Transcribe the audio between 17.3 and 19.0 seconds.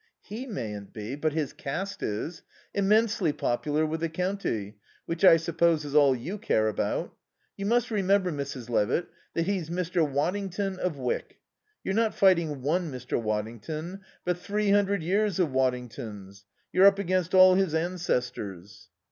all his ancestors."